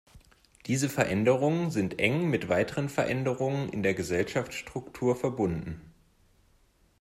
Diese 0.65 0.89
Veränderungen 0.89 1.69
sind 1.69 1.99
eng 1.99 2.27
mit 2.31 2.49
weiteren 2.49 2.89
Veränderungen 2.89 3.69
in 3.69 3.83
der 3.83 3.93
Gesellschaftsstruktur 3.93 5.15
verbunden. 5.15 5.79